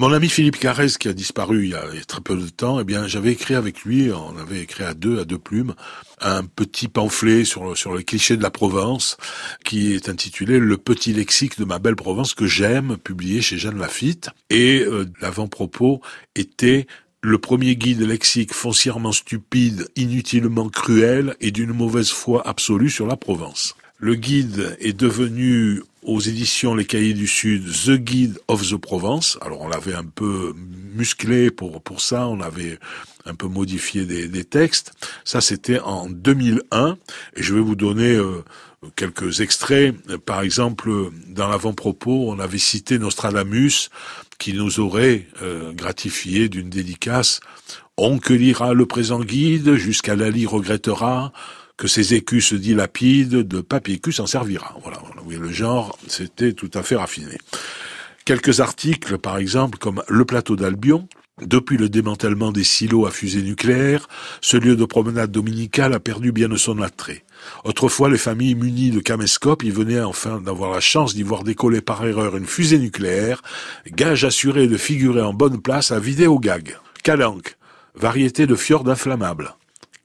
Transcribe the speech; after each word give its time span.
Mon 0.00 0.14
ami 0.14 0.30
Philippe 0.30 0.58
Carrez, 0.58 0.92
qui 0.98 1.08
a 1.08 1.12
disparu 1.12 1.64
il 1.64 1.72
y 1.72 1.74
a 1.74 1.84
très 2.08 2.22
peu 2.22 2.34
de 2.34 2.48
temps, 2.48 2.80
eh 2.80 2.84
bien, 2.84 3.06
j'avais 3.06 3.32
écrit 3.32 3.54
avec 3.54 3.82
lui, 3.82 4.10
on 4.10 4.34
avait 4.38 4.60
écrit 4.60 4.82
à 4.82 4.94
deux, 4.94 5.20
à 5.20 5.26
deux 5.26 5.36
plumes, 5.36 5.74
un 6.22 6.42
petit 6.42 6.88
pamphlet 6.88 7.44
sur, 7.44 7.76
sur 7.76 7.94
les 7.94 8.02
clichés 8.02 8.38
de 8.38 8.42
la 8.42 8.50
Provence, 8.50 9.18
qui 9.62 9.92
est 9.92 10.08
intitulé 10.08 10.58
Le 10.58 10.78
petit 10.78 11.12
lexique 11.12 11.58
de 11.58 11.66
ma 11.66 11.78
belle 11.78 11.96
Provence 11.96 12.32
que 12.32 12.46
j'aime, 12.46 12.96
publié 12.96 13.42
chez 13.42 13.58
Jeanne 13.58 13.78
Lafitte. 13.78 14.30
Et 14.48 14.80
euh, 14.80 15.04
l'avant-propos 15.20 16.00
était 16.34 16.86
le 17.20 17.36
premier 17.36 17.76
guide 17.76 18.00
lexique 18.00 18.54
foncièrement 18.54 19.12
stupide, 19.12 19.86
inutilement 19.96 20.70
cruel 20.70 21.36
et 21.42 21.50
d'une 21.50 21.74
mauvaise 21.74 22.08
foi 22.08 22.48
absolue 22.48 22.88
sur 22.88 23.06
la 23.06 23.18
Provence. 23.18 23.76
Le 24.02 24.14
guide 24.14 24.78
est 24.80 24.98
devenu 24.98 25.82
aux 26.02 26.20
éditions 26.20 26.74
Les 26.74 26.86
Cahiers 26.86 27.12
du 27.12 27.26
Sud 27.26 27.70
The 27.84 27.98
Guide 27.98 28.40
of 28.48 28.66
the 28.66 28.76
Provence. 28.76 29.36
Alors 29.42 29.60
on 29.60 29.68
l'avait 29.68 29.92
un 29.92 30.06
peu 30.06 30.54
musclé 30.56 31.50
pour 31.50 31.82
pour 31.82 32.00
ça, 32.00 32.26
on 32.26 32.40
avait 32.40 32.78
un 33.26 33.34
peu 33.34 33.46
modifié 33.46 34.06
des, 34.06 34.26
des 34.26 34.44
textes. 34.44 34.92
Ça 35.24 35.42
c'était 35.42 35.80
en 35.80 36.08
2001 36.08 36.96
et 37.36 37.42
je 37.42 37.54
vais 37.54 37.60
vous 37.60 37.76
donner 37.76 38.14
euh, 38.14 38.42
quelques 38.96 39.40
extraits. 39.40 39.94
Par 40.24 40.40
exemple, 40.40 40.90
dans 41.26 41.48
l'avant-propos, 41.48 42.30
on 42.30 42.38
avait 42.38 42.56
cité 42.56 42.98
Nostradamus 42.98 43.90
qui 44.38 44.54
nous 44.54 44.80
aurait 44.80 45.26
euh, 45.42 45.74
gratifié 45.74 46.48
d'une 46.48 46.70
dédicace. 46.70 47.40
On 47.98 48.18
que 48.18 48.32
lira 48.32 48.72
le 48.72 48.86
présent 48.86 49.20
guide 49.20 49.74
jusqu'à 49.74 50.16
la 50.16 50.30
lit 50.30 50.46
regrettera 50.46 51.34
que 51.80 51.88
ses 51.88 52.12
écus 52.12 52.48
se 52.48 52.54
dilapident, 52.56 53.42
de 53.42 53.62
papicus 53.62 54.16
s'en 54.16 54.26
servira. 54.26 54.76
Voilà, 54.82 54.98
oui, 55.24 55.36
le 55.40 55.50
genre, 55.50 55.98
c'était 56.08 56.52
tout 56.52 56.70
à 56.74 56.82
fait 56.82 56.94
raffiné. 56.94 57.38
Quelques 58.26 58.60
articles, 58.60 59.16
par 59.16 59.38
exemple, 59.38 59.78
comme 59.78 60.02
Le 60.06 60.26
plateau 60.26 60.56
d'Albion, 60.56 61.08
depuis 61.40 61.78
le 61.78 61.88
démantèlement 61.88 62.52
des 62.52 62.64
silos 62.64 63.06
à 63.06 63.10
fusées 63.10 63.40
nucléaires, 63.40 64.08
ce 64.42 64.58
lieu 64.58 64.76
de 64.76 64.84
promenade 64.84 65.32
dominicale 65.32 65.94
a 65.94 66.00
perdu 66.00 66.32
bien 66.32 66.50
de 66.50 66.56
son 66.56 66.82
attrait. 66.82 67.24
Autrefois, 67.64 68.10
les 68.10 68.18
familles 68.18 68.56
munies 68.56 68.90
de 68.90 69.00
caméscopes 69.00 69.64
y 69.64 69.70
venaient 69.70 70.02
enfin 70.02 70.38
d'avoir 70.38 70.72
la 70.72 70.80
chance 70.80 71.14
d'y 71.14 71.22
voir 71.22 71.44
décoller 71.44 71.80
par 71.80 72.04
erreur 72.04 72.36
une 72.36 72.44
fusée 72.44 72.78
nucléaire, 72.78 73.40
gage 73.86 74.26
assuré 74.26 74.66
de 74.66 74.76
figurer 74.76 75.22
en 75.22 75.32
bonne 75.32 75.62
place 75.62 75.92
à 75.92 75.98
vider 75.98 76.26
au 76.26 76.38
gag. 76.38 76.76
Calanque, 77.02 77.56
variété 77.94 78.46
de 78.46 78.54
fjord 78.54 78.86
inflammable. 78.86 79.54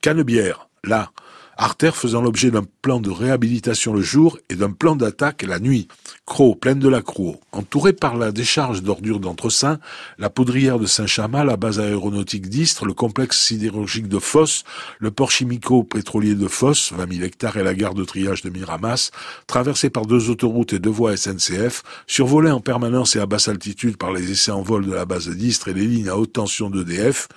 Canebière, 0.00 0.70
là, 0.82 1.10
artère 1.58 1.96
faisant 1.96 2.22
l'objet 2.22 2.52
d'un 2.52 2.64
plan 2.82 3.00
de 3.00 3.10
réhabilitation 3.10 3.92
le 3.92 4.00
jour 4.00 4.38
et 4.48 4.54
d'un 4.54 4.70
plan 4.70 4.94
d'attaque 4.94 5.42
la 5.42 5.58
nuit. 5.58 5.88
Croix, 6.24 6.54
pleine 6.54 6.78
de 6.78 6.88
la 6.88 7.02
Croix, 7.02 7.34
entourée 7.52 7.92
par 7.92 8.16
la 8.16 8.30
décharge 8.30 8.82
d'ordures 8.82 9.18
d'entresaint, 9.18 9.80
la 10.18 10.30
poudrière 10.30 10.78
de 10.78 10.86
Saint-Chamas, 10.86 11.44
la 11.44 11.56
base 11.56 11.80
aéronautique 11.80 12.48
d'Istres, 12.48 12.86
le 12.86 12.94
complexe 12.94 13.40
sidérurgique 13.40 14.08
de 14.08 14.20
Fosse, 14.20 14.62
le 15.00 15.10
port 15.10 15.32
chimico-pétrolier 15.32 16.36
de 16.36 16.46
Fosse, 16.46 16.92
20 16.92 17.12
000 17.12 17.24
hectares 17.24 17.56
et 17.56 17.64
la 17.64 17.74
gare 17.74 17.94
de 17.94 18.04
triage 18.04 18.42
de 18.42 18.50
Miramas, 18.50 19.10
traversée 19.48 19.90
par 19.90 20.06
deux 20.06 20.30
autoroutes 20.30 20.72
et 20.72 20.78
deux 20.78 20.90
voies 20.90 21.16
SNCF, 21.16 21.82
survolée 22.06 22.52
en 22.52 22.60
permanence 22.60 23.16
et 23.16 23.20
à 23.20 23.26
basse 23.26 23.48
altitude 23.48 23.96
par 23.96 24.12
les 24.12 24.30
essais 24.30 24.52
en 24.52 24.62
vol 24.62 24.86
de 24.86 24.92
la 24.92 25.04
base 25.04 25.28
d'Istres 25.28 25.68
et 25.68 25.74
les 25.74 25.86
lignes 25.86 26.08
à 26.08 26.16
haute 26.16 26.34
tension 26.34 26.70
d'EDF, 26.70 27.28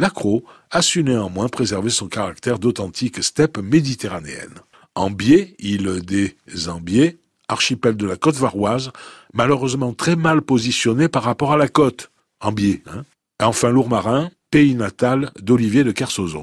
Lacro 0.00 0.44
a 0.70 0.80
su 0.80 1.02
néanmoins 1.02 1.50
préserver 1.50 1.90
son 1.90 2.08
caractère 2.08 2.58
d'authentique 2.58 3.22
steppe 3.22 3.58
méditerranéenne. 3.58 4.54
Ambier, 4.94 5.54
île 5.58 6.00
des 6.00 6.34
Ambiers, 6.68 7.18
archipel 7.48 7.98
de 7.98 8.06
la 8.06 8.16
côte 8.16 8.36
varoise, 8.36 8.92
malheureusement 9.34 9.92
très 9.92 10.16
mal 10.16 10.40
positionné 10.40 11.08
par 11.08 11.22
rapport 11.22 11.52
à 11.52 11.58
la 11.58 11.68
côte. 11.68 12.10
Ambier, 12.40 12.82
hein. 12.86 13.04
Et 13.42 13.44
enfin 13.44 13.68
Lourmarin, 13.68 14.30
pays 14.50 14.74
natal 14.74 15.32
d'Olivier 15.38 15.84
de 15.84 15.92
Kersauzon. 15.92 16.38